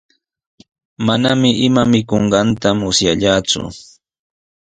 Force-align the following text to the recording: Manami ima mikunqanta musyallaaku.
Manami 1.05 1.49
ima 1.67 1.83
mikunqanta 1.91 2.69
musyallaaku. 2.79 3.63